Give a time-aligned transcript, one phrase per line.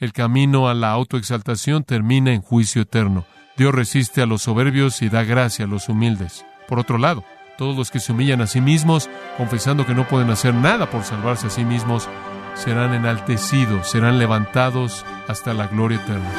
[0.00, 3.26] el camino a la autoexaltación termina en juicio eterno.
[3.56, 6.46] Dios resiste a los soberbios y da gracia a los humildes.
[6.66, 7.22] Por otro lado,
[7.58, 11.04] todos los que se humillan a sí mismos, confesando que no pueden hacer nada por
[11.04, 12.08] salvarse a sí mismos,
[12.54, 16.30] serán enaltecidos, serán levantados hasta la gloria eterna.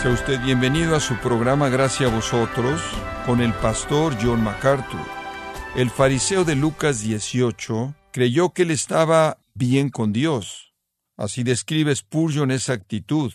[0.00, 2.80] Sea usted bienvenido a su programa Gracias a vosotros
[3.26, 5.13] con el pastor John MacArthur.
[5.76, 10.72] El fariseo de Lucas 18 creyó que él estaba bien con Dios.
[11.16, 13.32] Así describe Spurgeon esa actitud.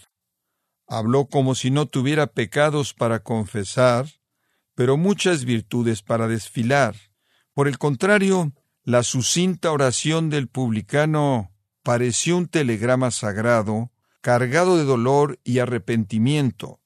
[0.88, 4.08] Habló como si no tuviera pecados para confesar,
[4.74, 6.96] pero muchas virtudes para desfilar.
[7.54, 8.54] Por el contrario,
[8.86, 11.52] la sucinta oración del publicano
[11.84, 16.80] pareció un telegrama sagrado, cargado de dolor y arrepentimiento.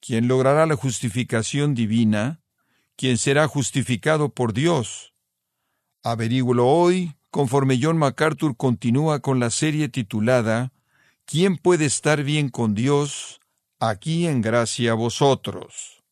[0.00, 2.40] ¿Quién logrará la justificación divina?
[3.00, 5.14] Quien será justificado por Dios.
[6.04, 10.70] Averígualo hoy, conforme John MacArthur continúa con la serie titulada
[11.24, 13.40] ¿Quién puede estar bien con Dios?
[13.78, 16.02] Aquí en gracia a vosotros.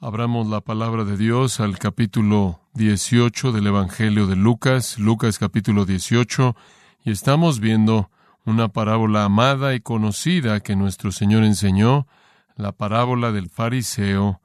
[0.00, 6.56] Abramos la palabra de Dios al capítulo 18 del Evangelio de Lucas, Lucas capítulo 18,
[7.04, 8.10] y estamos viendo
[8.44, 12.08] una parábola amada y conocida que nuestro Señor enseñó,
[12.56, 14.40] la parábola del fariseo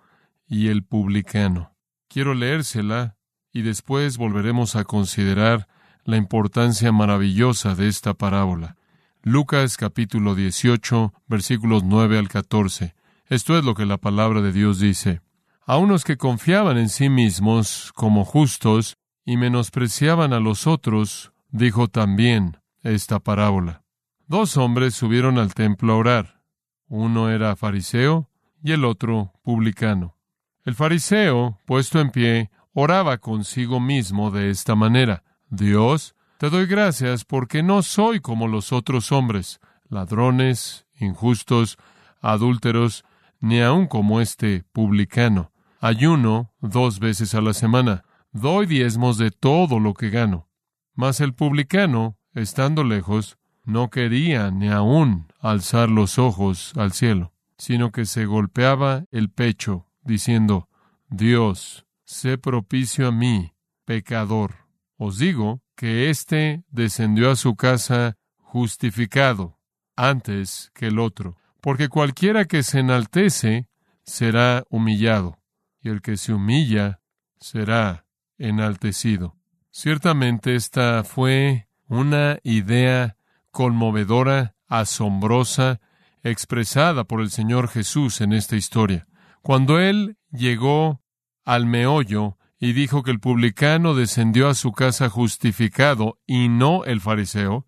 [0.49, 1.75] y el publicano.
[2.09, 3.15] Quiero leérsela
[3.53, 5.67] y después volveremos a considerar
[6.03, 8.75] la importancia maravillosa de esta parábola.
[9.21, 12.95] Lucas capítulo 18 versículos 9 al 14.
[13.27, 15.21] Esto es lo que la palabra de Dios dice.
[15.65, 21.87] A unos que confiaban en sí mismos como justos y menospreciaban a los otros, dijo
[21.87, 23.83] también esta parábola.
[24.25, 26.41] Dos hombres subieron al templo a orar.
[26.87, 28.29] Uno era fariseo
[28.63, 30.15] y el otro publicano.
[30.65, 35.23] El fariseo, puesto en pie, oraba consigo mismo de esta manera.
[35.49, 41.77] Dios, te doy gracias porque no soy como los otros hombres, ladrones, injustos,
[42.21, 43.05] adúlteros,
[43.39, 45.51] ni aun como este publicano.
[45.79, 48.03] Ayuno dos veces a la semana.
[48.31, 50.49] Doy diezmos de todo lo que gano.
[50.93, 57.91] Mas el publicano, estando lejos, no quería ni aun alzar los ojos al cielo, sino
[57.91, 60.69] que se golpeaba el pecho diciendo,
[61.09, 63.53] Dios, sé propicio a mí,
[63.85, 64.55] pecador.
[64.97, 69.59] Os digo que éste descendió a su casa justificado
[69.95, 73.67] antes que el otro, porque cualquiera que se enaltece
[74.03, 75.39] será humillado,
[75.81, 77.01] y el que se humilla
[77.39, 78.05] será
[78.37, 79.35] enaltecido.
[79.71, 83.17] Ciertamente esta fue una idea
[83.51, 85.79] conmovedora, asombrosa,
[86.23, 89.07] expresada por el Señor Jesús en esta historia.
[89.41, 91.01] Cuando él llegó
[91.45, 96.99] al meollo y dijo que el publicano descendió a su casa justificado y no el
[97.01, 97.65] fariseo,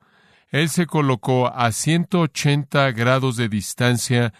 [0.50, 4.34] él se colocó a 180 grados de distancia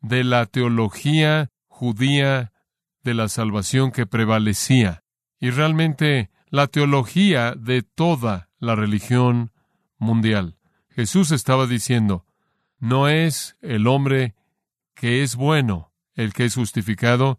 [0.00, 2.52] de la teología judía
[3.04, 5.04] de la salvación que prevalecía
[5.38, 9.52] y realmente la teología de toda la religión
[9.98, 10.58] mundial.
[10.88, 12.26] Jesús estaba diciendo,
[12.78, 14.34] no es el hombre
[14.94, 17.38] que es bueno, el que es justificado,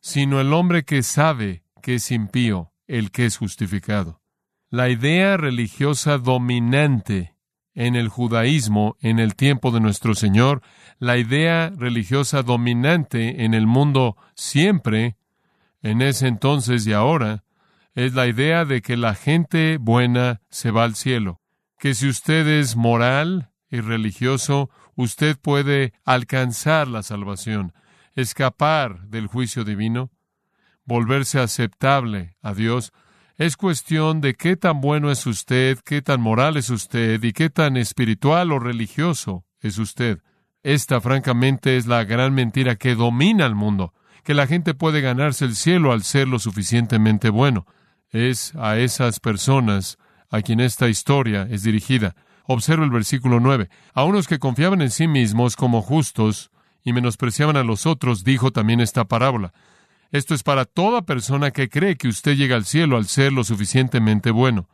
[0.00, 4.20] sino el hombre que sabe que es impío, el que es justificado.
[4.68, 7.34] La idea religiosa dominante
[7.74, 10.62] en el judaísmo en el tiempo de nuestro Señor,
[10.98, 15.16] la idea religiosa dominante en el mundo siempre,
[15.82, 17.44] en ese entonces y ahora,
[17.94, 21.40] es la idea de que la gente buena se va al cielo,
[21.78, 27.72] que si usted es moral y religioso, usted puede alcanzar la salvación
[28.20, 30.10] escapar del juicio divino,
[30.84, 32.92] volverse aceptable a Dios,
[33.36, 37.48] es cuestión de qué tan bueno es usted, qué tan moral es usted y qué
[37.48, 40.18] tan espiritual o religioso es usted.
[40.62, 43.94] Esta, francamente, es la gran mentira que domina el mundo,
[44.24, 47.66] que la gente puede ganarse el cielo al ser lo suficientemente bueno.
[48.10, 49.96] Es a esas personas
[50.28, 52.14] a quien esta historia es dirigida.
[52.44, 53.70] Observa el versículo 9.
[53.94, 56.50] A unos que confiaban en sí mismos como justos
[56.84, 59.52] y menospreciaban a los otros, dijo también esta parábola.
[60.12, 63.44] Esto es para toda persona que cree que usted llega al cielo al ser lo
[63.44, 64.68] suficientemente bueno,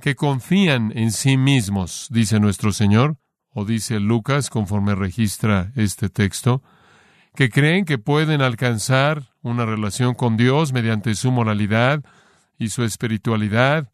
[0.00, 3.16] que confían en sí mismos, dice nuestro Señor,
[3.50, 6.62] o dice Lucas conforme registra este texto,
[7.34, 12.02] que creen que pueden alcanzar una relación con Dios mediante su moralidad
[12.58, 13.90] y su espiritualidad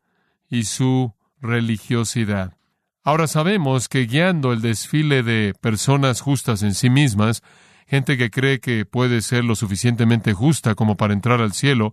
[0.48, 2.56] y su religiosidad.
[3.04, 7.43] Ahora sabemos que guiando el desfile de personas justas en sí mismas,
[7.88, 11.93] gente que cree que puede ser lo suficientemente justa como para entrar al cielo,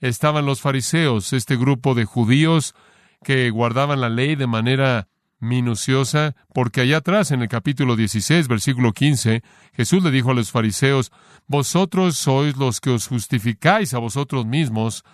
[0.00, 2.74] estaban los fariseos, este grupo de judíos
[3.22, 5.06] que guardaban la ley de manera
[5.38, 10.50] minuciosa, porque allá atrás en el capítulo 16, versículo 15, Jesús le dijo a los
[10.50, 11.12] fariseos,
[11.46, 15.04] Vosotros sois los que os justificáis a vosotros mismos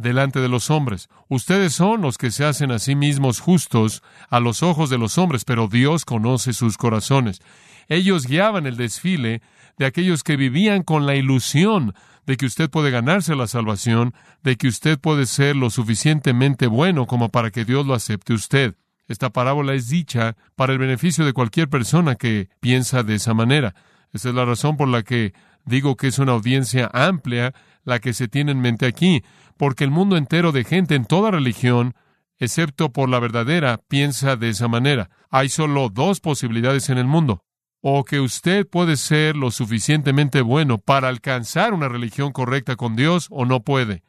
[0.00, 1.08] delante de los hombres.
[1.28, 5.18] Ustedes son los que se hacen a sí mismos justos a los ojos de los
[5.18, 7.40] hombres, pero Dios conoce sus corazones.
[7.88, 9.42] Ellos guiaban el desfile
[9.78, 11.94] de aquellos que vivían con la ilusión
[12.26, 17.06] de que usted puede ganarse la salvación, de que usted puede ser lo suficientemente bueno
[17.06, 18.76] como para que Dios lo acepte usted.
[19.08, 23.74] Esta parábola es dicha para el beneficio de cualquier persona que piensa de esa manera.
[24.12, 27.52] Esa es la razón por la que digo que es una audiencia amplia
[27.84, 29.22] la que se tiene en mente aquí,
[29.56, 31.94] porque el mundo entero de gente en toda religión,
[32.38, 35.10] excepto por la verdadera, piensa de esa manera.
[35.30, 37.44] Hay solo dos posibilidades en el mundo.
[37.82, 43.26] O que usted puede ser lo suficientemente bueno para alcanzar una religión correcta con Dios
[43.30, 44.02] o no puede.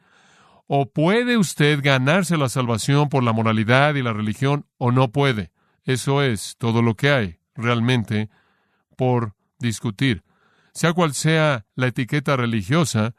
[0.66, 5.52] O puede usted ganarse la salvación por la moralidad y la religión o no puede.
[5.84, 8.30] Eso es todo lo que hay realmente
[8.96, 10.22] por discutir.
[10.72, 13.14] Sea cual sea la etiqueta religiosa,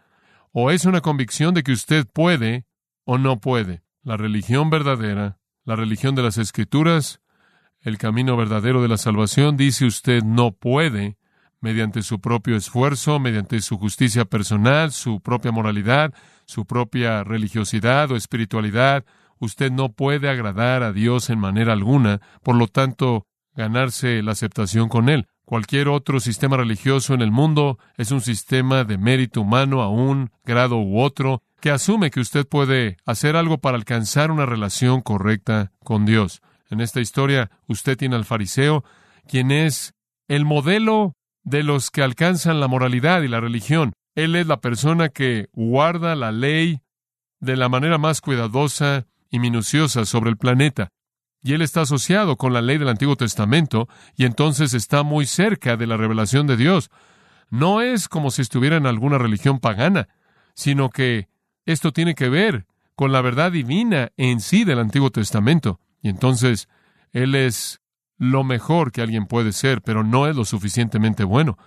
[0.54, 2.66] o es una convicción de que usted puede
[3.04, 3.82] o no puede.
[4.04, 7.22] La religión verdadera, la religión de las escrituras,
[7.82, 11.18] el camino verdadero de la salvación, dice usted no puede
[11.60, 16.14] mediante su propio esfuerzo, mediante su justicia personal, su propia moralidad,
[16.46, 19.06] su propia religiosidad o espiritualidad.
[19.40, 24.90] Usted no puede agradar a Dios en manera alguna, por lo tanto, ganarse la aceptación
[24.90, 25.28] con Él.
[25.46, 30.32] Cualquier otro sistema religioso en el mundo es un sistema de mérito humano a un
[30.46, 35.72] grado u otro que asume que usted puede hacer algo para alcanzar una relación correcta
[35.84, 36.42] con Dios.
[36.70, 38.84] En esta historia, usted tiene al fariseo,
[39.28, 39.94] quien es
[40.28, 41.14] el modelo
[41.44, 43.94] de los que alcanzan la moralidad y la religión.
[44.16, 46.82] Él es la persona que guarda la ley
[47.40, 50.90] de la manera más cuidadosa y minuciosa sobre el planeta.
[51.44, 55.76] Y él está asociado con la ley del Antiguo Testamento y entonces está muy cerca
[55.76, 56.90] de la revelación de Dios.
[57.50, 60.08] No es como si estuviera en alguna religión pagana,
[60.56, 61.28] sino que
[61.66, 65.80] esto tiene que ver con la verdad divina en sí del Antiguo Testamento.
[66.02, 66.70] Y entonces
[67.12, 67.82] él es
[68.18, 71.58] lo mejor que alguien puede ser, pero no es lo suficientemente bueno.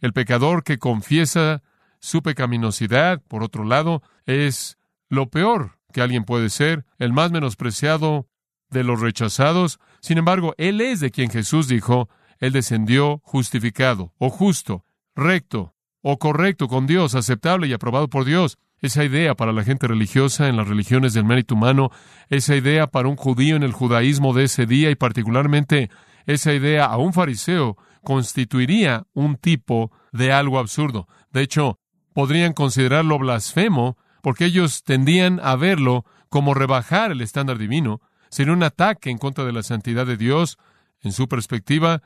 [0.00, 1.62] El pecador que confiesa
[2.00, 4.76] su pecaminosidad, por otro lado, es
[5.08, 8.26] lo peor que alguien puede ser, el más menospreciado
[8.72, 9.78] de los rechazados.
[10.00, 12.08] Sin embargo, Él es de quien Jesús dijo,
[12.38, 14.84] Él descendió justificado, o justo,
[15.14, 18.58] recto, o correcto con Dios, aceptable y aprobado por Dios.
[18.80, 21.90] Esa idea para la gente religiosa en las religiones del mérito humano,
[22.28, 25.88] esa idea para un judío en el judaísmo de ese día y particularmente
[26.26, 31.06] esa idea a un fariseo constituiría un tipo de algo absurdo.
[31.30, 31.78] De hecho,
[32.12, 38.00] podrían considerarlo blasfemo porque ellos tendían a verlo como rebajar el estándar divino,
[38.32, 40.58] sería un ataque en contra de la santidad de Dios,
[41.02, 42.02] en su perspectiva,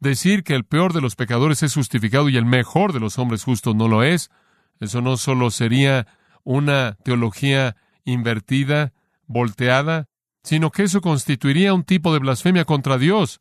[0.00, 3.44] decir que el peor de los pecadores es justificado y el mejor de los hombres
[3.44, 4.32] justos no lo es,
[4.80, 6.08] eso no solo sería
[6.42, 8.92] una teología invertida,
[9.28, 10.08] volteada,
[10.42, 13.38] sino que eso constituiría un tipo de blasfemia contra Dios,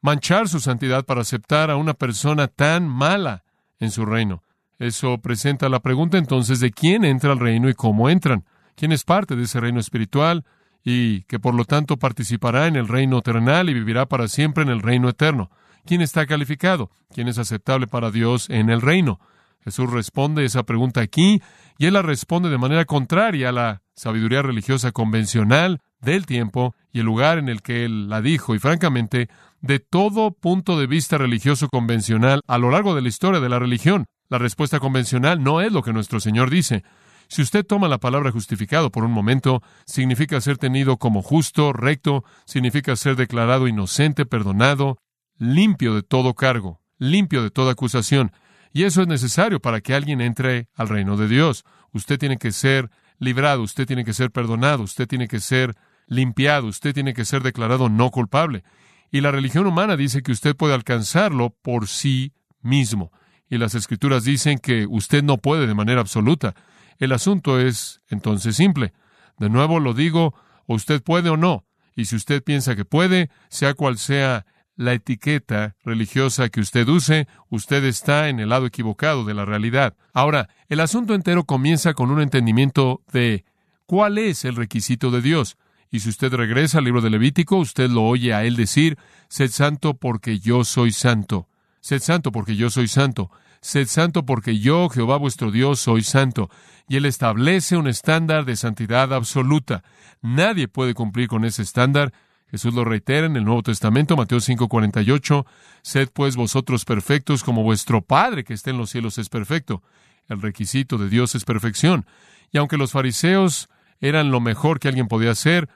[0.00, 3.44] manchar su santidad para aceptar a una persona tan mala
[3.80, 4.42] en su reino.
[4.78, 8.46] Eso presenta la pregunta entonces de quién entra al reino y cómo entran,
[8.76, 10.46] quién es parte de ese reino espiritual,
[10.84, 14.68] y que por lo tanto participará en el reino terrenal y vivirá para siempre en
[14.68, 15.50] el reino eterno.
[15.86, 16.90] ¿Quién está calificado?
[17.12, 19.18] ¿Quién es aceptable para Dios en el reino?
[19.64, 21.40] Jesús responde esa pregunta aquí
[21.78, 27.00] y él la responde de manera contraria a la sabiduría religiosa convencional del tiempo y
[27.00, 28.54] el lugar en el que él la dijo.
[28.54, 29.28] Y francamente,
[29.62, 33.58] de todo punto de vista religioso convencional a lo largo de la historia de la
[33.58, 36.84] religión, la respuesta convencional no es lo que nuestro Señor dice.
[37.28, 42.24] Si usted toma la palabra justificado por un momento, significa ser tenido como justo, recto,
[42.44, 44.98] significa ser declarado inocente, perdonado,
[45.38, 48.32] limpio de todo cargo, limpio de toda acusación.
[48.72, 51.64] Y eso es necesario para que alguien entre al reino de Dios.
[51.92, 55.76] Usted tiene que ser librado, usted tiene que ser perdonado, usted tiene que ser
[56.06, 58.64] limpiado, usted tiene que ser declarado no culpable.
[59.10, 63.12] Y la religión humana dice que usted puede alcanzarlo por sí mismo.
[63.48, 66.54] Y las escrituras dicen que usted no puede de manera absoluta.
[66.98, 68.92] El asunto es entonces simple.
[69.38, 70.34] De nuevo lo digo,
[70.66, 71.64] o usted puede o no.
[71.96, 74.46] Y si usted piensa que puede, sea cual sea
[74.76, 79.94] la etiqueta religiosa que usted use, usted está en el lado equivocado de la realidad.
[80.12, 83.44] Ahora, el asunto entero comienza con un entendimiento de
[83.86, 85.56] cuál es el requisito de Dios.
[85.90, 88.98] Y si usted regresa al libro de Levítico, usted lo oye a él decir,
[89.28, 91.48] sed santo porque yo soy santo.
[91.84, 93.30] Sed santo porque yo soy santo.
[93.60, 96.48] sed santo porque yo, Jehová vuestro Dios, soy santo.
[96.88, 99.84] Y Él establece un estándar de santidad absoluta.
[100.22, 102.14] Nadie puede cumplir con ese estándar.
[102.50, 105.44] Jesús lo reitera en el Nuevo Testamento, Mateo 5:48,
[105.82, 109.82] sed pues vosotros perfectos como vuestro Padre que está en los cielos es perfecto.
[110.26, 112.06] El requisito de Dios es perfección.
[112.50, 113.68] Y aunque los fariseos
[114.00, 115.68] eran lo mejor que alguien podía hacer,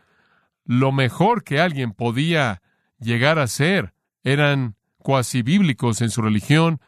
[0.65, 2.63] lo mejor que alguien podía
[2.99, 3.93] llegar a ser,
[4.25, 4.78] eran
[5.09, 6.83] cuasi bíblicos en su religión,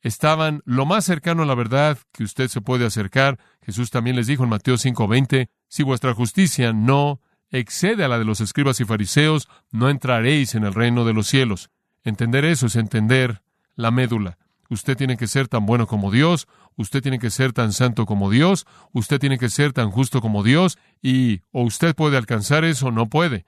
[0.00, 3.36] estaban lo más cercano a la verdad que usted se puede acercar.
[3.62, 8.24] Jesús también les dijo en Mateo 5:20, si vuestra justicia no excede a la de
[8.24, 11.68] los escribas y fariseos, no entraréis en el reino de los cielos.
[12.04, 13.42] Entender eso es entender
[13.74, 14.38] la médula.
[14.70, 18.30] Usted tiene que ser tan bueno como Dios, usted tiene que ser tan santo como
[18.30, 22.86] Dios, usted tiene que ser tan justo como Dios, y o usted puede alcanzar eso
[22.86, 23.46] o no puede.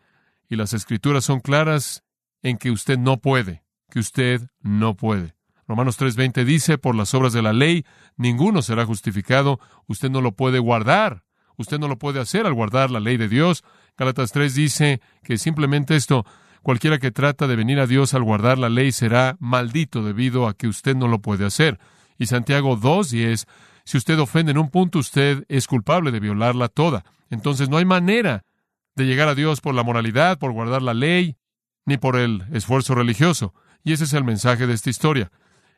[0.48, 2.02] Y las escrituras son claras
[2.42, 5.34] en que usted no puede, que usted no puede.
[5.68, 7.84] Romanos 3:20 dice, por las obras de la ley,
[8.16, 11.24] ninguno será justificado, usted no lo puede guardar,
[11.56, 13.64] usted no lo puede hacer al guardar la ley de Dios.
[13.96, 16.24] Gálatas 3 dice que simplemente esto,
[16.62, 20.54] cualquiera que trata de venir a Dios al guardar la ley será maldito debido a
[20.54, 21.78] que usted no lo puede hacer.
[22.18, 23.46] Y Santiago 2:10,
[23.84, 27.04] si usted ofende en un punto, usted es culpable de violarla toda.
[27.28, 28.44] Entonces no hay manera
[28.94, 31.36] de llegar a Dios por la moralidad, por guardar la ley,
[31.84, 33.52] ni por el esfuerzo religioso.
[33.84, 35.30] Y ese es el mensaje de esta historia.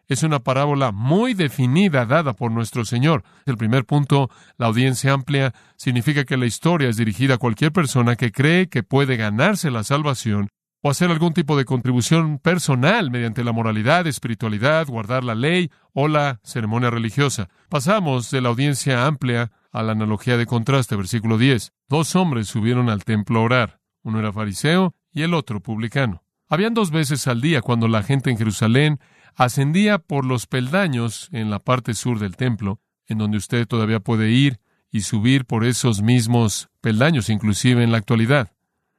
[0.09, 3.25] Es una parábola muy definida dada por nuestro Señor.
[3.45, 8.17] El primer punto, la audiencia amplia, significa que la historia es dirigida a cualquier persona
[8.17, 10.49] que cree que puede ganarse la salvación
[10.83, 16.09] o hacer algún tipo de contribución personal mediante la moralidad, espiritualidad, guardar la ley o
[16.09, 17.49] la ceremonia religiosa.
[17.69, 21.73] Pasamos de la audiencia amplia a la analogía de contraste, versículo 10.
[21.88, 23.81] Dos hombres subieron al templo a orar.
[24.02, 26.23] Uno era fariseo y el otro publicano.
[26.49, 29.00] Habían dos veces al día cuando la gente en Jerusalén
[29.35, 34.31] ascendía por los peldaños en la parte sur del templo, en donde usted todavía puede
[34.31, 34.59] ir
[34.90, 38.52] y subir por esos mismos peldaños, inclusive en la actualidad.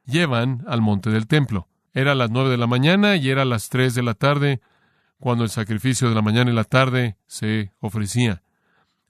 [0.04, 1.68] Llevan al monte del templo.
[1.92, 4.60] Era a las nueve de la mañana y era a las tres de la tarde
[5.18, 8.42] cuando el sacrificio de la mañana y la tarde se ofrecía.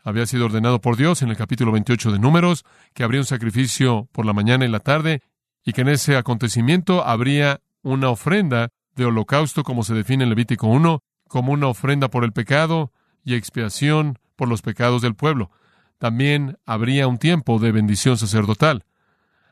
[0.02, 4.08] Había sido ordenado por Dios en el capítulo 28 de Números que habría un sacrificio
[4.12, 5.22] por la mañana y la tarde
[5.62, 10.66] y que en ese acontecimiento habría una ofrenda de holocausto como se define en Levítico
[10.66, 12.92] 1, como una ofrenda por el pecado
[13.24, 15.50] y expiación por los pecados del pueblo.
[15.98, 18.84] También habría un tiempo de bendición sacerdotal.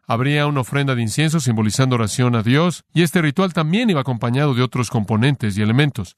[0.06, 4.54] Habría una ofrenda de incienso simbolizando oración a Dios, y este ritual también iba acompañado
[4.54, 6.16] de otros componentes y elementos.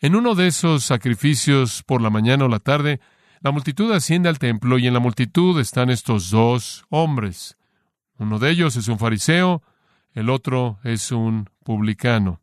[0.00, 3.00] En uno de esos sacrificios por la mañana o la tarde,
[3.40, 7.56] la multitud asciende al templo y en la multitud están estos dos hombres.
[8.18, 9.62] Uno de ellos es un fariseo,
[10.14, 12.40] el otro es un publicano.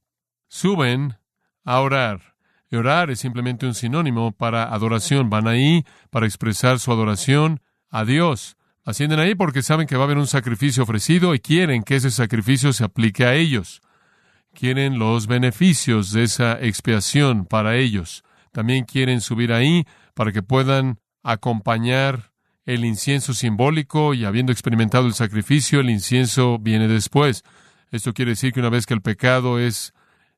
[0.47, 1.17] Suben
[1.63, 2.35] a orar.
[2.71, 5.29] Y orar es simplemente un sinónimo para adoración.
[5.29, 8.57] Van ahí para expresar su adoración a Dios.
[8.85, 12.11] Ascienden ahí porque saben que va a haber un sacrificio ofrecido y quieren que ese
[12.11, 13.81] sacrificio se aplique a ellos.
[14.53, 18.23] Quieren los beneficios de esa expiación para ellos.
[18.51, 19.85] También quieren subir ahí
[20.15, 22.28] para que puedan acompañar
[22.69, 27.43] el incienso simbólico y habiendo experimentado el sacrificio, el incienso viene después.
[27.89, 29.95] Esto quiere decir que una vez que el pecado es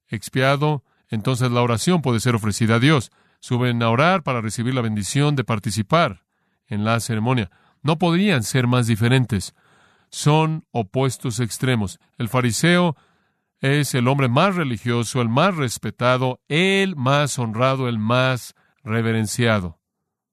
[0.07, 3.11] expiado, entonces la oración puede ser ofrecida a Dios.
[3.41, 6.23] Suben a orar para recibir la bendición de participar
[6.67, 7.51] en la ceremonia.
[7.83, 9.53] No podrían ser más diferentes.
[10.09, 11.99] Son opuestos extremos.
[12.17, 12.95] El fariseo
[13.59, 19.79] es el hombre más religioso, el más respetado, el más honrado, el más reverenciado.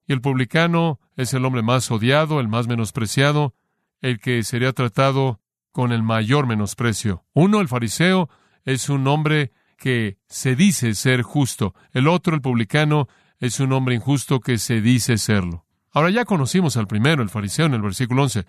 [0.06, 3.52] Y el publicano es el hombre más odiado, el más menospreciado,
[4.00, 5.40] el que sería tratado
[5.72, 7.24] con el mayor menosprecio.
[7.34, 8.30] Uno, el fariseo,
[8.64, 11.74] es un hombre que se dice ser justo.
[11.92, 13.08] El otro, el publicano,
[13.40, 15.66] es un hombre injusto que se dice serlo.
[15.90, 18.46] Ahora ya conocimos al primero, el fariseo, en el versículo 11.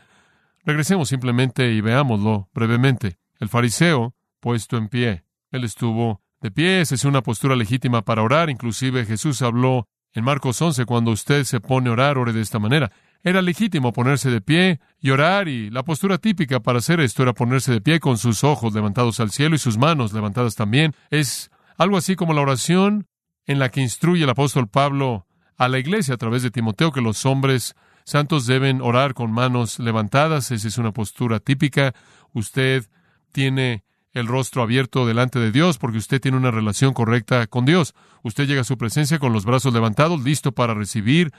[0.63, 3.17] Regresemos simplemente y veámoslo brevemente.
[3.39, 5.23] El fariseo, puesto en pie.
[5.51, 8.51] Él estuvo de pie, es una postura legítima para orar.
[8.51, 12.59] Inclusive Jesús habló en Marcos 11, cuando usted se pone a orar, ore de esta
[12.59, 12.91] manera.
[13.23, 17.33] Era legítimo ponerse de pie y orar, y la postura típica para hacer esto era
[17.33, 20.95] ponerse de pie con sus ojos levantados al cielo y sus manos levantadas también.
[21.09, 23.07] Es algo así como la oración
[23.45, 25.25] en la que instruye el apóstol Pablo
[25.57, 27.75] a la iglesia a través de Timoteo que los hombres
[28.05, 30.51] santos deben orar con manos levantadas.
[30.51, 31.93] Esa es una postura típica.
[32.33, 32.85] Usted
[33.31, 37.93] tiene el rostro abierto delante de Dios porque usted tiene una relación correcta con Dios.
[38.23, 41.31] Usted llega a su presencia con los brazos levantados, listo para recibir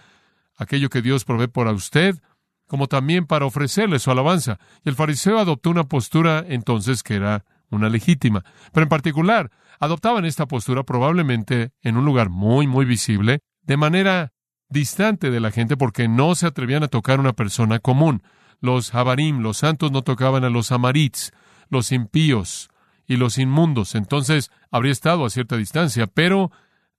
[0.57, 2.17] aquello que Dios provee para usted,
[2.67, 4.59] como también para ofrecerle su alabanza.
[4.85, 8.45] Y el fariseo adoptó una postura entonces que era una legítima.
[8.73, 9.51] Pero en particular,
[9.81, 14.33] adoptaban esta postura probablemente en un lugar muy, muy visible, de manera
[14.69, 18.23] distante de la gente porque no se atrevían a tocar una persona común.
[18.61, 21.33] Los Habarim, los santos, no tocaban a los Amarits,
[21.71, 22.69] los impíos
[23.07, 23.95] y los inmundos.
[23.95, 26.53] Entonces habría estado a cierta distancia, pero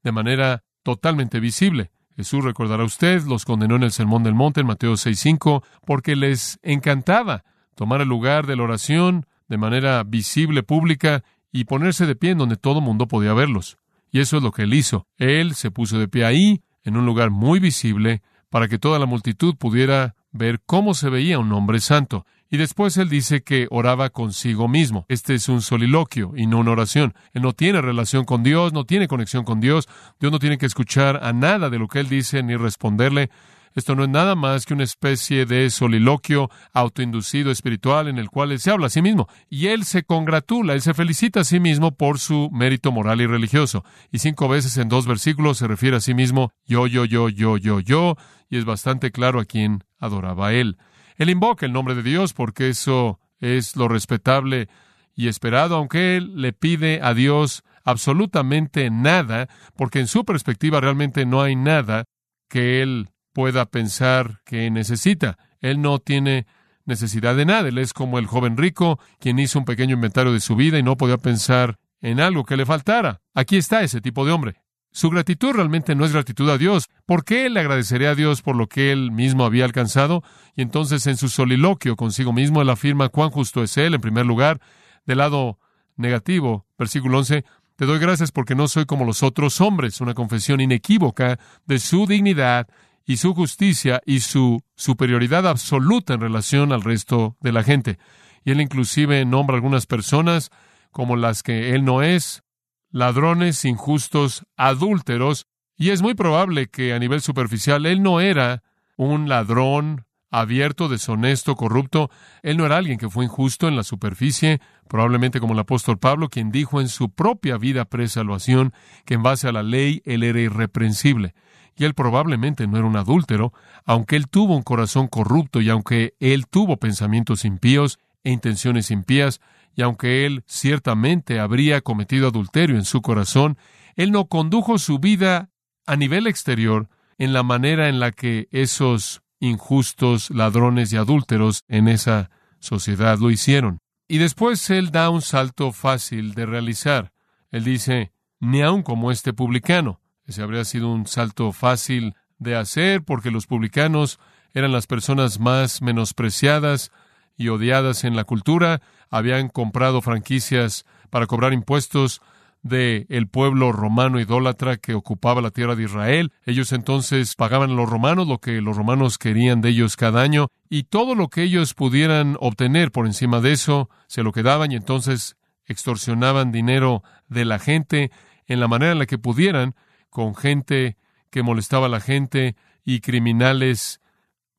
[0.03, 1.91] de manera totalmente visible.
[2.15, 6.59] Jesús, recordará usted, los condenó en el Sermón del Monte en Mateo 6.5 porque les
[6.63, 7.43] encantaba
[7.75, 12.37] tomar el lugar de la oración de manera visible, pública, y ponerse de pie en
[12.37, 13.77] donde todo mundo podía verlos.
[14.11, 15.07] Y eso es lo que él hizo.
[15.17, 19.05] Él se puso de pie ahí, en un lugar muy visible, para que toda la
[19.05, 22.25] multitud pudiera ver cómo se veía un hombre santo.
[22.53, 25.05] Y después él dice que oraba consigo mismo.
[25.07, 27.13] Este es un soliloquio y no una oración.
[27.31, 29.87] Él no tiene relación con Dios, no tiene conexión con Dios.
[30.19, 33.29] Dios no tiene que escuchar a nada de lo que él dice ni responderle.
[33.73, 38.51] Esto no es nada más que una especie de soliloquio autoinducido espiritual en el cual
[38.51, 39.29] él se habla a sí mismo.
[39.49, 43.27] Y él se congratula, él se felicita a sí mismo por su mérito moral y
[43.27, 43.85] religioso.
[44.11, 47.55] Y cinco veces en dos versículos se refiere a sí mismo yo, yo, yo, yo,
[47.55, 48.17] yo, yo,
[48.49, 50.77] y es bastante claro a quién adoraba él.
[51.21, 54.69] Él invoca el nombre de Dios porque eso es lo respetable
[55.13, 61.27] y esperado, aunque él le pide a Dios absolutamente nada, porque en su perspectiva realmente
[61.27, 62.05] no hay nada
[62.49, 65.37] que él pueda pensar que necesita.
[65.59, 66.47] Él no tiene
[66.85, 67.69] necesidad de nada.
[67.69, 70.83] Él es como el joven rico, quien hizo un pequeño inventario de su vida y
[70.83, 73.21] no podía pensar en algo que le faltara.
[73.35, 74.55] Aquí está ese tipo de hombre.
[74.93, 76.89] Su gratitud realmente no es gratitud a Dios.
[77.05, 80.21] ¿Por qué él le agradecería a Dios por lo que él mismo había alcanzado?
[80.55, 84.25] Y entonces en su soliloquio consigo mismo él afirma cuán justo es él, en primer
[84.25, 84.59] lugar.
[85.05, 85.59] Del lado
[85.95, 87.45] negativo, versículo 11,
[87.77, 92.05] te doy gracias porque no soy como los otros hombres, una confesión inequívoca de su
[92.05, 92.67] dignidad
[93.05, 97.97] y su justicia y su superioridad absoluta en relación al resto de la gente.
[98.43, 100.51] Y él inclusive nombra algunas personas
[100.91, 102.43] como las que él no es,
[102.91, 108.63] ladrones, injustos, adúlteros, y es muy probable que a nivel superficial él no era
[108.97, 112.09] un ladrón abierto, deshonesto, corrupto.
[112.41, 116.29] Él no era alguien que fue injusto en la superficie, probablemente como el apóstol Pablo,
[116.29, 118.73] quien dijo en su propia vida presalvación
[119.05, 121.33] que en base a la ley él era irreprensible
[121.75, 123.53] y él probablemente no era un adúltero,
[123.85, 129.41] aunque él tuvo un corazón corrupto y aunque él tuvo pensamientos impíos e intenciones impías,
[129.75, 133.57] y aunque él ciertamente habría cometido adulterio en su corazón,
[133.95, 135.49] él no condujo su vida
[135.85, 141.87] a nivel exterior en la manera en la que esos injustos ladrones y adúlteros en
[141.87, 142.29] esa
[142.59, 143.79] sociedad lo hicieron.
[144.07, 147.11] Y después él da un salto fácil de realizar.
[147.49, 150.01] Él dice, ni aun como este publicano.
[150.25, 154.19] Ese habría sido un salto fácil de hacer porque los publicanos
[154.53, 156.91] eran las personas más menospreciadas
[157.37, 162.21] y odiadas en la cultura, habían comprado franquicias para cobrar impuestos
[162.63, 166.31] de el pueblo romano idólatra que ocupaba la tierra de Israel.
[166.45, 170.47] Ellos entonces pagaban a los romanos lo que los romanos querían de ellos cada año
[170.69, 174.75] y todo lo que ellos pudieran obtener por encima de eso se lo quedaban y
[174.75, 178.11] entonces extorsionaban dinero de la gente
[178.47, 179.75] en la manera en la que pudieran
[180.09, 180.97] con gente
[181.29, 184.01] que molestaba a la gente y criminales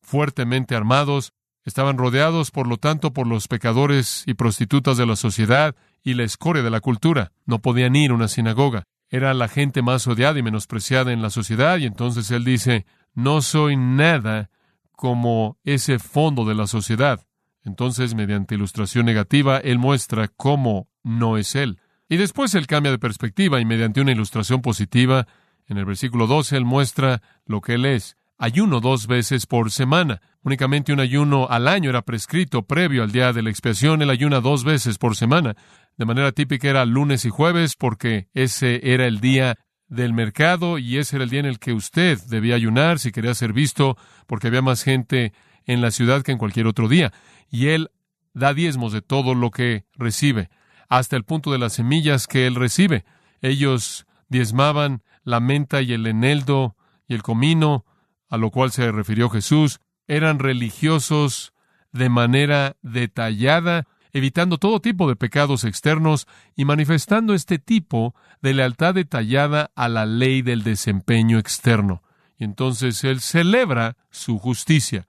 [0.01, 1.33] fuertemente armados.
[1.65, 6.25] Estaban rodeados, por lo tanto, por los pecadores y prostitutas de la sociedad y la
[6.25, 7.33] escoria de la cultura.
[7.47, 8.85] No podían ir a una sinagoga.
[9.09, 13.43] Era la gente más odiada y menospreciada en la sociedad y entonces él dice, no
[13.43, 14.51] soy nada
[14.91, 17.27] como ese fondo de la sociedad.
[17.65, 21.79] Entonces, mediante ilustración negativa, él muestra cómo no es él.
[22.09, 25.27] Y después él cambia de perspectiva y mediante una ilustración positiva,
[25.67, 28.17] en el versículo 12 él muestra lo que él es.
[28.43, 30.21] Ayuno dos veces por semana.
[30.43, 34.03] Únicamente un ayuno al año era prescrito previo al día de la expiación.
[34.03, 35.55] Él ayuna dos veces por semana.
[35.97, 40.99] De manera típica era lunes y jueves porque ese era el día del mercado y
[40.99, 44.49] ese era el día en el que usted debía ayunar si quería ser visto porque
[44.49, 45.33] había más gente
[45.65, 47.13] en la ciudad que en cualquier otro día.
[47.49, 47.93] Y él
[48.35, 50.51] da diezmos de todo lo que recibe,
[50.89, 53.05] hasta el punto de las semillas que él recibe.
[53.41, 56.75] Ellos diezmaban la menta y el eneldo
[57.07, 57.85] y el comino,
[58.33, 61.53] a lo cual se refirió Jesús, eran religiosos
[61.93, 68.95] de manera detallada, evitando todo tipo de pecados externos y manifestando este tipo de lealtad
[68.95, 72.03] detallada a la ley del desempeño externo.
[72.39, 75.07] Y entonces él celebra su justicia.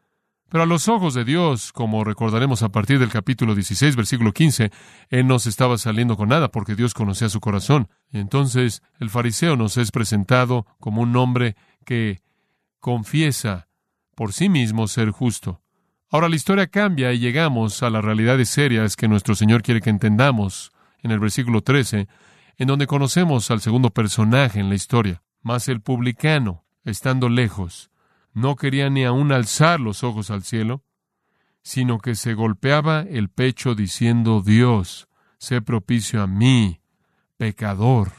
[0.49, 4.69] Pero a los ojos de Dios, como recordaremos a partir del capítulo 16, versículo 15,
[5.09, 7.87] Él no se estaba saliendo con nada porque Dios conocía su corazón.
[8.11, 11.55] entonces el fariseo nos es presentado como un hombre
[11.85, 12.21] que
[12.83, 13.69] confiesa
[14.13, 15.61] por sí mismo ser justo.
[16.09, 19.89] Ahora la historia cambia y llegamos a las realidades serias que nuestro Señor quiere que
[19.89, 22.09] entendamos en el versículo 13,
[22.57, 25.23] en donde conocemos al segundo personaje en la historia.
[25.41, 27.89] Mas el publicano, estando lejos.
[28.33, 30.83] No quería ni aún alzar los ojos al cielo,
[31.61, 36.81] sino que se golpeaba el pecho diciendo, Dios, sé propicio a mí,
[37.37, 38.11] pecador.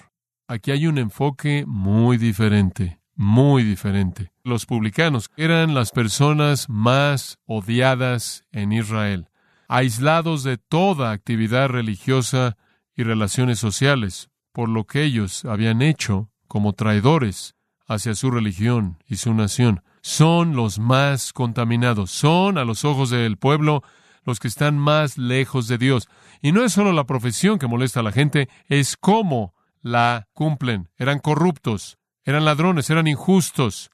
[0.48, 4.32] Aquí hay un enfoque muy diferente, muy diferente.
[4.42, 9.28] Los publicanos eran las personas más odiadas en Israel,
[9.68, 12.56] aislados de toda actividad religiosa
[12.96, 17.54] y relaciones sociales, por lo que ellos habían hecho como traidores
[17.86, 19.82] hacia su religión y su nación.
[20.02, 23.82] Son los más contaminados, son a los ojos del pueblo
[24.24, 26.08] los que están más lejos de Dios.
[26.40, 30.88] Y no es solo la profesión que molesta a la gente, es cómo la cumplen.
[30.96, 33.90] Eran corruptos, eran ladrones, eran injustos,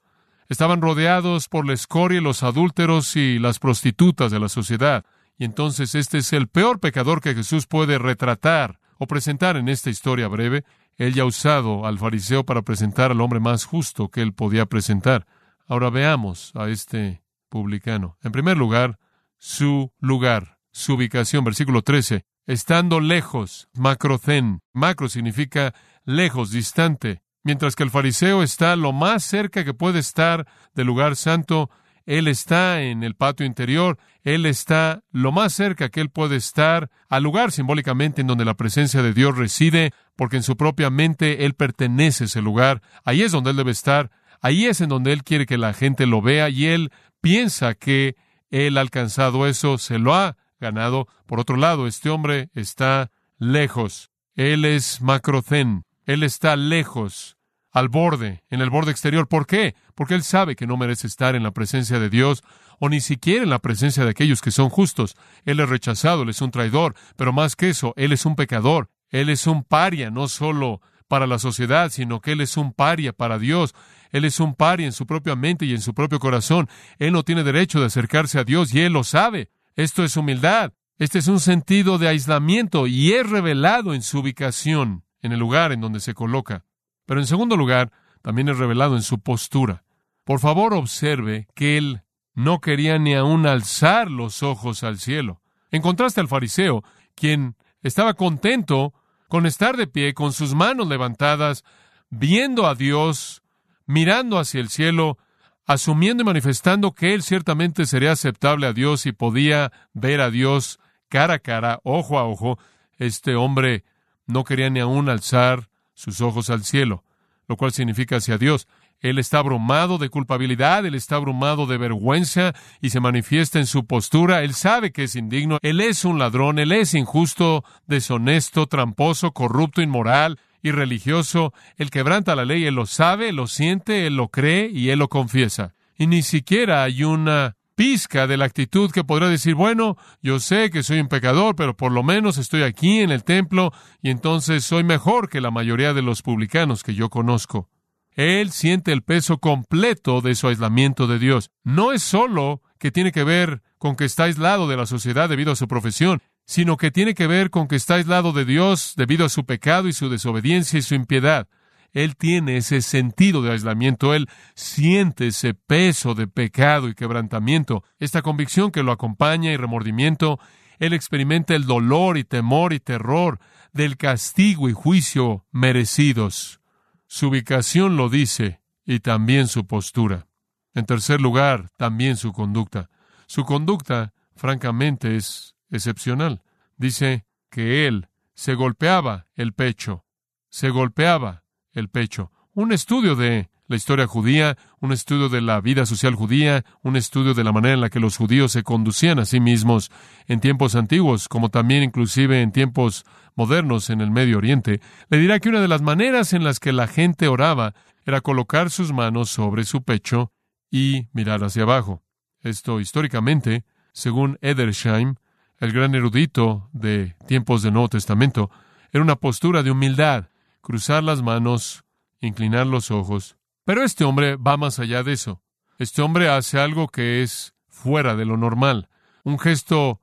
[0.47, 5.05] estaban rodeados por la escoria, los adúlteros y las prostitutas de la sociedad.
[5.37, 9.89] Y entonces este es el peor pecador que Jesús puede retratar o presentar en esta
[9.89, 10.63] historia breve.
[10.97, 14.65] Él ya ha usado al fariseo para presentar al hombre más justo que él podía
[14.65, 15.25] presentar.
[15.67, 18.17] Ahora veamos a este publicano.
[18.21, 18.99] En primer lugar,
[19.37, 22.25] su lugar, su ubicación, versículo 13.
[22.45, 24.61] Estando lejos, macrocen.
[24.73, 25.73] Macro significa
[26.05, 27.23] lejos, distante.
[27.43, 31.69] Mientras que el fariseo está lo más cerca que puede estar del lugar santo,
[32.05, 36.89] él está en el patio interior, Él está lo más cerca que Él puede estar
[37.09, 41.45] al lugar simbólicamente en donde la presencia de Dios reside, porque en su propia mente
[41.45, 44.09] Él pertenece a ese lugar, ahí es donde Él debe estar,
[44.41, 48.15] ahí es en donde Él quiere que la gente lo vea y Él piensa que
[48.49, 51.07] Él ha alcanzado eso, se lo ha ganado.
[51.27, 57.37] Por otro lado, este hombre está lejos, Él es macrocén, Él está lejos
[57.71, 59.29] al borde, en el borde exterior.
[59.29, 59.75] ¿Por qué?
[59.95, 62.43] Porque él sabe que no merece estar en la presencia de Dios
[62.79, 65.15] o ni siquiera en la presencia de aquellos que son justos.
[65.45, 68.89] Él es rechazado, él es un traidor, pero más que eso, él es un pecador.
[69.09, 73.13] Él es un paria, no solo para la sociedad, sino que él es un paria
[73.13, 73.73] para Dios.
[74.11, 76.67] Él es un paria en su propia mente y en su propio corazón.
[76.99, 79.49] Él no tiene derecho de acercarse a Dios y él lo sabe.
[79.75, 80.73] Esto es humildad.
[80.97, 85.71] Este es un sentido de aislamiento y es revelado en su ubicación, en el lugar
[85.71, 86.65] en donde se coloca.
[87.05, 89.83] Pero en segundo lugar, también es revelado en su postura.
[90.23, 92.01] Por favor, observe que él
[92.33, 95.41] no quería ni aún alzar los ojos al cielo.
[95.71, 96.83] En contraste al fariseo,
[97.15, 98.93] quien estaba contento
[99.27, 101.63] con estar de pie, con sus manos levantadas,
[102.09, 103.41] viendo a Dios,
[103.85, 105.17] mirando hacia el cielo,
[105.65, 110.79] asumiendo y manifestando que él ciertamente sería aceptable a Dios y podía ver a Dios
[111.07, 112.59] cara a cara, ojo a ojo,
[112.97, 113.83] este hombre
[114.31, 117.03] no quería ni aún alzar sus ojos al cielo,
[117.47, 118.67] lo cual significa hacia Dios.
[118.99, 123.85] Él está abrumado de culpabilidad, él está abrumado de vergüenza y se manifiesta en su
[123.85, 124.43] postura.
[124.43, 129.81] Él sabe que es indigno, él es un ladrón, él es injusto, deshonesto, tramposo, corrupto,
[129.81, 131.51] inmoral, irreligioso.
[131.77, 134.99] Él quebranta la ley, él lo sabe, él lo siente, él lo cree y él
[134.99, 135.73] lo confiesa.
[135.97, 140.69] Y ni siquiera hay una pizca de la actitud que podrá decir, bueno, yo sé
[140.69, 144.63] que soy un pecador, pero por lo menos estoy aquí en el templo y entonces
[144.63, 147.69] soy mejor que la mayoría de los publicanos que yo conozco.
[148.13, 151.49] Él siente el peso completo de su aislamiento de Dios.
[151.63, 155.51] No es solo que tiene que ver con que está aislado de la sociedad debido
[155.51, 159.25] a su profesión, sino que tiene que ver con que está aislado de Dios debido
[159.25, 161.47] a su pecado y su desobediencia y su impiedad.
[161.91, 168.21] Él tiene ese sentido de aislamiento, él siente ese peso de pecado y quebrantamiento, esta
[168.21, 170.39] convicción que lo acompaña y remordimiento,
[170.79, 173.39] él experimenta el dolor y temor y terror
[173.73, 176.61] del castigo y juicio merecidos.
[177.07, 180.27] Su ubicación lo dice y también su postura.
[180.73, 182.89] En tercer lugar, también su conducta.
[183.27, 186.41] Su conducta, francamente, es excepcional.
[186.77, 190.05] Dice que él se golpeaba el pecho,
[190.49, 191.40] se golpeaba
[191.73, 192.31] el pecho.
[192.53, 197.33] Un estudio de la historia judía, un estudio de la vida social judía, un estudio
[197.33, 199.89] de la manera en la que los judíos se conducían a sí mismos
[200.27, 203.05] en tiempos antiguos, como también inclusive en tiempos
[203.35, 206.73] modernos en el Medio Oriente, le dirá que una de las maneras en las que
[206.73, 207.73] la gente oraba
[208.05, 210.33] era colocar sus manos sobre su pecho
[210.69, 212.03] y mirar hacia abajo.
[212.41, 215.15] Esto históricamente, según Edersheim,
[215.59, 218.49] el gran erudito de tiempos del Nuevo Testamento,
[218.91, 220.25] era una postura de humildad,
[220.61, 221.83] cruzar las manos,
[222.19, 223.37] inclinar los ojos.
[223.65, 225.41] Pero este hombre va más allá de eso.
[225.77, 228.89] Este hombre hace algo que es fuera de lo normal,
[229.23, 230.01] un gesto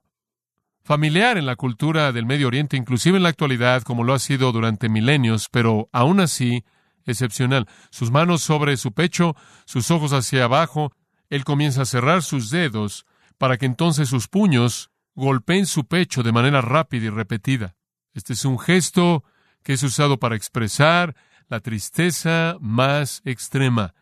[0.83, 4.53] familiar en la cultura del Medio Oriente, inclusive en la actualidad, como lo ha sido
[4.53, 6.65] durante milenios, pero aún así
[7.05, 7.69] excepcional.
[7.91, 10.93] Sus manos sobre su pecho, sus ojos hacia abajo,
[11.31, 16.33] él comienza a cerrar sus dedos para que entonces sus puños golpeen su pecho de
[16.33, 17.77] manera rápida y repetida.
[18.15, 19.25] Este es un gesto
[19.69, 21.15] que es usado para expresar
[21.47, 23.93] la tristeza más extrema,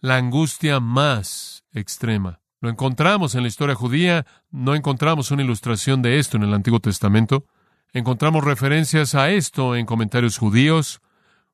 [0.00, 2.40] la angustia más extrema.
[2.62, 6.80] Lo encontramos en la historia judía, no encontramos una ilustración de esto en el Antiguo
[6.80, 7.44] Testamento.
[7.92, 11.02] Encontramos referencias a esto en comentarios judíos,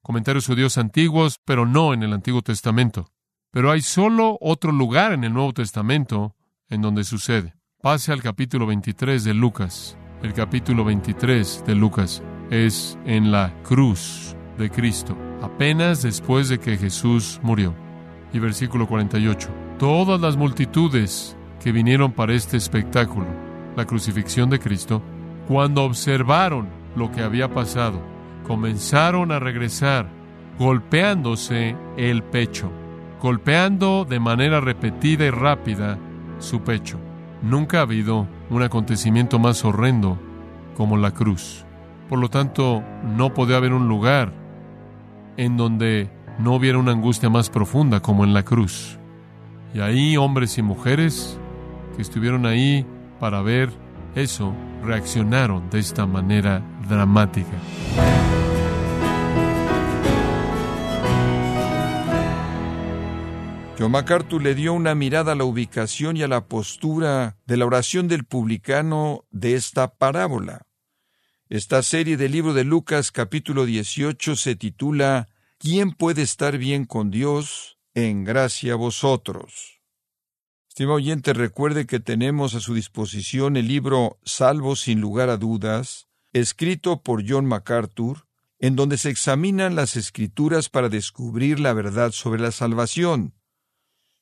[0.01, 3.11] comentarios judíos antiguos, pero no en el Antiguo Testamento.
[3.51, 6.37] Pero hay solo otro lugar en el Nuevo Testamento
[6.69, 7.57] en donde sucede.
[7.83, 9.99] Pase al capítulo 23 de Lucas.
[10.23, 16.77] El capítulo 23 de Lucas es en la cruz de Cristo, apenas después de que
[16.77, 17.75] Jesús murió.
[18.33, 19.49] Y versículo 48.
[19.79, 23.27] Todas las multitudes que vinieron para este espectáculo,
[23.77, 25.03] la crucifixión de Cristo,
[25.49, 28.01] cuando observaron lo que había pasado,
[28.47, 30.09] comenzaron a regresar
[30.59, 32.71] golpeándose el pecho
[33.21, 35.99] golpeando de manera repetida y rápida
[36.39, 36.99] su pecho.
[37.43, 40.19] Nunca ha habido un acontecimiento más horrendo
[40.77, 41.67] como la cruz.
[42.11, 44.33] Por lo tanto, no podía haber un lugar
[45.37, 48.99] en donde no hubiera una angustia más profunda como en la cruz.
[49.73, 51.38] Y ahí hombres y mujeres
[51.94, 52.85] que estuvieron ahí
[53.20, 53.70] para ver
[54.16, 57.57] eso reaccionaron de esta manera dramática.
[63.79, 67.66] John MacArthur le dio una mirada a la ubicación y a la postura de la
[67.66, 70.66] oración del publicano de esta parábola.
[71.51, 75.27] Esta serie del libro de Lucas capítulo 18 se titula
[75.59, 77.77] ¿Quién puede estar bien con Dios?
[77.93, 79.81] En gracia a vosotros.
[80.69, 86.07] Estimado oyente, recuerde que tenemos a su disposición el libro Salvo sin lugar a dudas,
[86.33, 88.29] escrito por John MacArthur,
[88.61, 93.35] en donde se examinan las escrituras para descubrir la verdad sobre la salvación.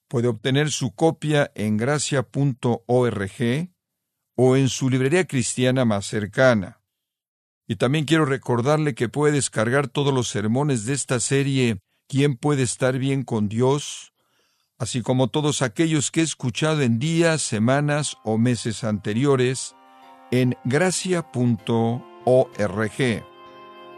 [0.09, 3.33] Puede obtener su copia en gracia.org
[4.35, 6.79] o en su librería cristiana más cercana.
[7.69, 11.79] Y también quiero recordarle que puede descargar todos los sermones de esta serie
[12.09, 14.13] ¿Quién puede estar bien con Dios?
[14.79, 19.75] así como todos aquellos que he escuchado en días, semanas o meses anteriores
[20.31, 21.25] en gracia.org.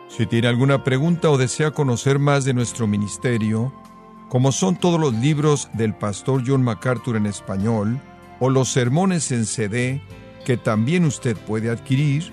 [0.09, 3.73] Si tiene alguna pregunta o desea conocer más de nuestro ministerio,
[4.29, 8.01] como son todos los libros del pastor John MacArthur en español,
[8.41, 10.03] o los sermones en CD
[10.47, 12.33] que también usted puede adquirir,